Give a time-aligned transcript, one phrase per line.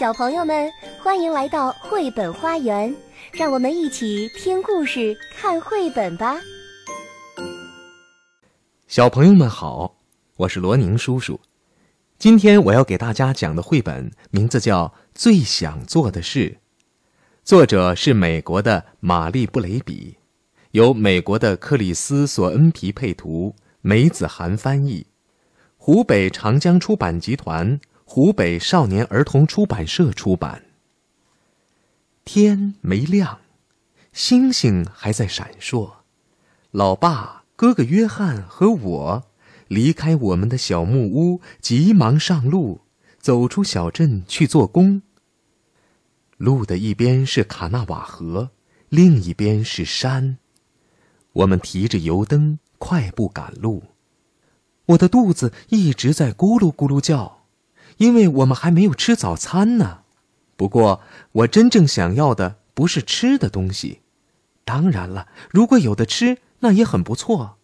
[0.00, 2.96] 小朋友们，欢迎来到绘本花园，
[3.34, 6.40] 让我们一起听故事、看绘本吧。
[8.88, 9.98] 小朋友们好，
[10.36, 11.38] 我是罗宁叔叔。
[12.18, 16.48] 今天我要给大家讲的绘本名字叫《最想做的事》，
[17.44, 20.16] 作者是美国的玛丽·布雷比，
[20.70, 25.08] 由美国的克里斯·索恩皮配图，梅子涵翻译，
[25.76, 27.78] 湖北长江出版集团。
[28.12, 30.64] 湖北少年儿童出版社出版。
[32.24, 33.38] 天没亮，
[34.12, 35.92] 星星还在闪烁。
[36.72, 39.22] 老爸、哥哥约翰和我
[39.68, 42.80] 离开我们的小木屋，急忙上路，
[43.20, 45.02] 走出小镇去做工。
[46.36, 48.50] 路的一边是卡纳瓦河，
[48.88, 50.38] 另一边是山。
[51.32, 53.84] 我们提着油灯，快步赶路。
[54.86, 57.38] 我的肚子一直在咕噜咕噜叫。
[58.00, 60.04] 因为我们还没有吃早餐呢，
[60.56, 64.00] 不过我真正想要的不是吃的东西，
[64.64, 67.58] 当然了，如果有的吃，那也很不错。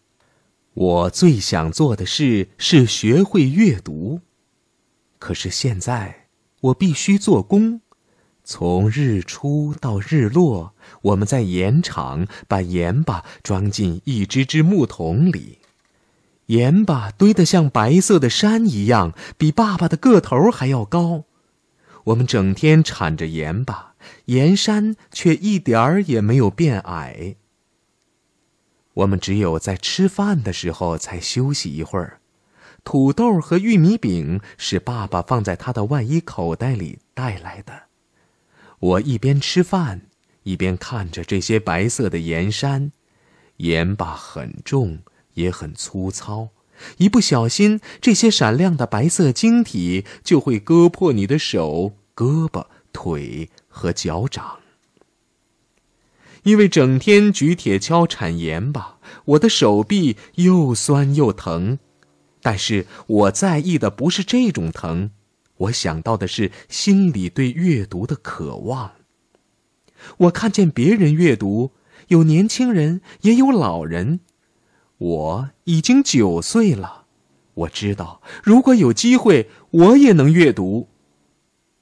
[0.75, 4.21] 我最想做的事是学会阅读，
[5.17, 6.27] 可是现在
[6.61, 7.81] 我必须做工，
[8.43, 15.57] 从日出到日落，我们在盐场把盐巴装进一只只木桶里。
[16.47, 21.23] 盐巴堆得像白色的山一样，比爸爸的个头还要高。
[22.05, 23.95] 我们整天铲着盐巴，
[24.25, 27.35] 盐山却一点儿也没有变矮。
[28.93, 32.19] 我们只有在吃饭的时候才休息一会儿。
[32.85, 37.83] 土豆和玉米饼是爸爸放在他的外衣口袋里带来的。
[38.79, 40.03] 我一边吃饭，
[40.43, 42.93] 一边看着这些白色的盐山，
[43.57, 44.99] 盐巴很重。
[45.37, 46.49] 也很粗糙，
[46.97, 54.59] 一不小心，这些闪亮的白色晶体就会割破你的手、胳膊、腿和脚掌。
[56.43, 61.79] 因为整天举铁锹铲盐巴，我的手臂又酸又疼。
[62.41, 65.11] 但是我在意的不是这种疼，
[65.57, 68.91] 我想到的是心里对阅读的渴望。
[70.17, 71.71] 我看见别人阅读，
[72.07, 74.21] 有年轻人，也有老人。
[74.97, 77.05] 我已经九岁了，
[77.53, 80.89] 我知道，如果有机会，我也能阅读。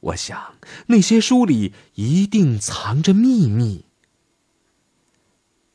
[0.01, 0.55] 我想，
[0.87, 3.85] 那些书里一定藏着秘密。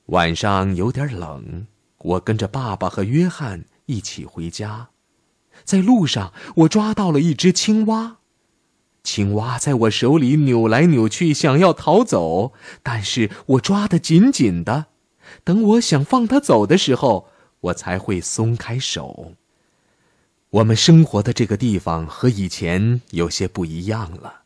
[0.07, 1.67] 晚上有点冷，
[1.99, 4.91] 我跟着爸爸和约翰一起回家，
[5.65, 8.19] 在路上，我抓到了一只青蛙，
[9.03, 12.53] 青蛙在我手里扭来扭去，想要逃走，
[12.83, 14.87] 但是我抓得紧紧的。
[15.43, 17.30] 等我想放它走的时候，
[17.61, 19.35] 我才会松开手。
[20.51, 24.43] 我们生活的这个地方和以前有些不一样了，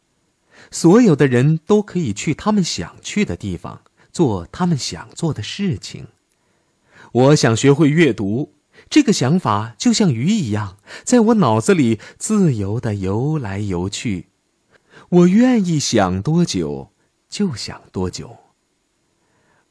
[0.70, 3.80] 所有的人都可以去他们想去的地方，
[4.12, 6.08] 做他们想做的事情。
[7.12, 8.52] 我想学会阅读，
[8.90, 14.26] 这个想法就像鱼一样，在我脑子里自由的游来游去。
[15.08, 16.90] 我愿意想多久
[17.30, 18.36] 就想多久。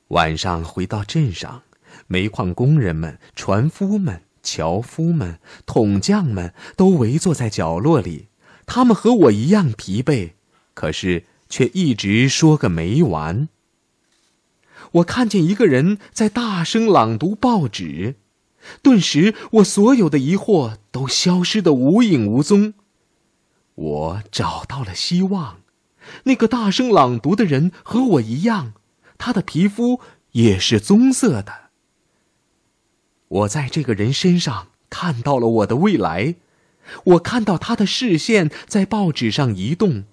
[0.08, 1.64] 晚上回到镇上。
[2.08, 8.28] 煤矿工人们、船夫们、樵夫们、桶匠们都围坐在角落里，
[8.66, 10.32] 他们和我一样疲惫，
[10.74, 13.48] 可是却一直说个没完。
[14.94, 18.16] 我看见一个人在大声朗读报纸，
[18.82, 22.74] 顿时我所有的疑惑都消失得无影无踪。
[23.76, 25.62] 我找到了希望，
[26.26, 28.74] 那个大声朗读的人和我一样，
[29.18, 30.00] 他的皮肤
[30.34, 31.63] 也是棕色的。
[33.34, 36.36] 我在这个人身上看到了我的未来，
[37.06, 40.04] 我看到他的视线在报纸上移动，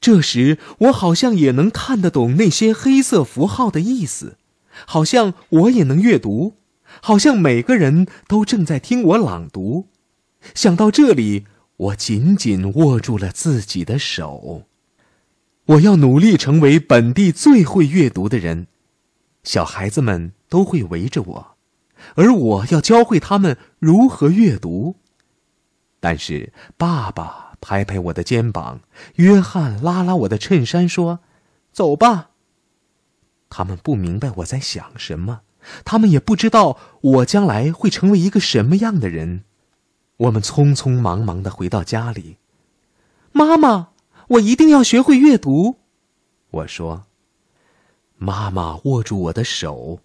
[0.00, 4.38] 这时我好像也能看得懂那些黑色符号的意思，
[4.86, 6.54] 好像我也能阅读，
[7.02, 9.88] 好像每个人都正在听我朗读。
[10.54, 11.44] 想到这里，
[11.76, 14.64] 我紧紧握住了自己的手。
[15.66, 18.66] 我要努力成为本地最会阅读的人，
[19.44, 21.56] 小孩子们都会围着我。
[22.16, 24.96] 而我要教会他们如何阅读，
[26.00, 28.80] 但是爸爸拍拍我的肩膀，
[29.16, 31.20] 约翰拉拉我的衬衫说
[31.72, 32.30] ：“走吧。”
[33.50, 35.40] 他们不明白我在想什么，
[35.84, 39.44] 他们也不知道我将来会成为一个什么样的人。
[40.18, 42.36] 我们匆匆忙忙的回到家里，
[43.32, 43.88] 妈妈，
[44.28, 45.76] 我一定要学会阅读，
[46.50, 47.04] 我说。
[48.22, 50.00] 妈妈握住我的手，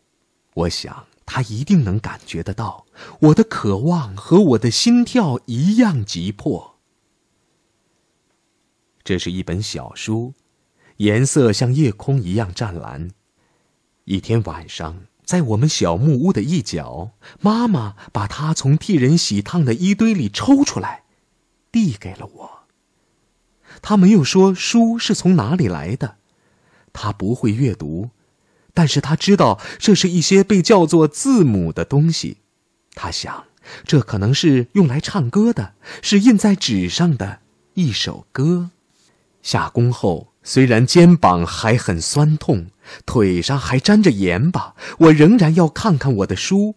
[0.54, 1.06] 我想。
[1.26, 2.86] 他一定能感觉得到，
[3.20, 6.76] 我的渴望和我的心跳一样急迫。
[9.04, 10.34] 这是一本小书，
[10.98, 13.12] 颜色像夜空一样湛蓝。
[14.06, 21.04] 一天晚上，在我们小木屋的一角，妈妈把它从替人洗烫的衣堆里抽出来，
[21.72, 22.60] 递给了我。
[23.82, 26.18] 她没有说书是从哪里来的，
[26.94, 28.12] 她不会阅读，
[28.76, 32.38] 但是他知道这是一些被叫做字母的东西。
[32.94, 33.46] 他想，
[33.84, 35.74] 这可能是用来唱歌的，
[36.04, 37.40] 是印在纸上的
[37.74, 38.70] 一首歌。
[39.42, 42.68] 下工后，虽然肩膀还很酸痛，
[43.06, 46.76] 腿上还沾着盐巴，我仍然要看看我的书。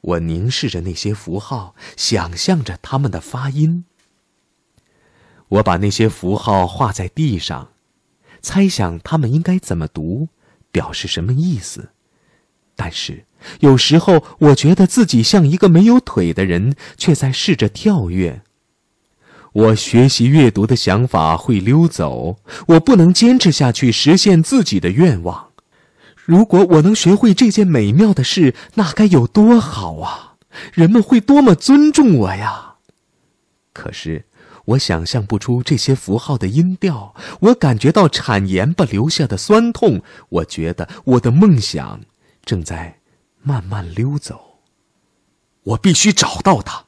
[0.00, 3.84] 我凝视着那些符号，想象着它们的发音。
[5.48, 7.70] 我把那些符号画在地上，
[8.42, 10.28] 猜想它们应该怎么读，
[10.74, 11.90] 表示什么意思。
[12.74, 13.26] 但是
[13.60, 18.42] 有时候，我觉得自己像一个没有腿的人，却在试着跳跃。
[19.52, 25.50] 我学习阅读的想法会溜走，我不能坚持下去实现自己的愿望。
[26.16, 30.34] 如果我能学会这件美妙的事，那该有多好啊！
[30.72, 32.74] 人们会多么尊重我呀！
[33.72, 34.24] 可是，
[34.66, 42.00] 我想象不出这些符号的音调，我感觉到产盐巴留下的酸痛，我觉得我的梦想
[42.44, 43.00] 正在
[43.42, 44.60] 慢慢溜走。
[45.64, 46.84] 我必须找到他，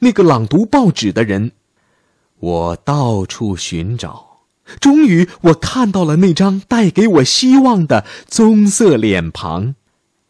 [0.00, 1.52] 那个朗读报纸的人。
[2.40, 4.42] 我到处寻找，
[4.80, 9.74] 终于我看到了那张带给我希望的棕色脸庞。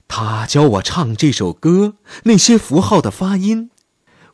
[0.07, 3.71] 他教我唱这首歌，那些符号的发音。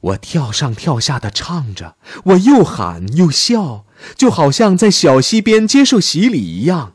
[0.05, 3.87] 我跳上跳下的唱着，我又喊又笑，
[4.17, 6.95] 就好像在小溪边接受洗礼一样。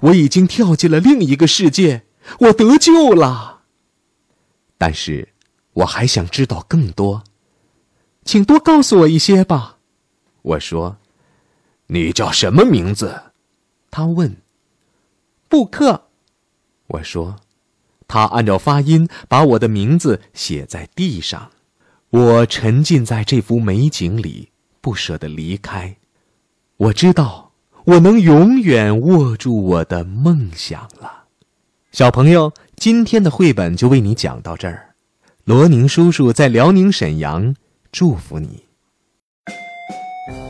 [0.00, 2.04] 我已经跳进了另一个世界，
[2.40, 3.62] 我得救了。
[4.76, 5.30] 但是，
[5.72, 7.24] 我还想知道更多，
[8.24, 9.78] 请多告诉我一些吧。
[10.42, 10.98] 我说
[11.88, 13.22] ：“你叫什么名字？”
[13.90, 14.36] 他问。
[15.48, 16.08] “布克。”
[16.88, 17.36] 我说。
[18.06, 21.52] 他按照发音把我的名字写在地上。
[22.10, 24.48] 我沉浸在这幅美景里，
[24.80, 25.96] 不舍得离开。
[26.76, 27.52] 我知道，
[27.84, 31.24] 我能永远握住我的梦想了。
[31.92, 34.94] 小朋友，今天的绘本就为你讲到这儿。
[35.44, 37.54] 罗宁叔叔在辽宁沈阳，
[37.92, 38.64] 祝福你。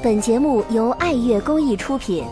[0.03, 2.25] 本节目由爱乐公益出品。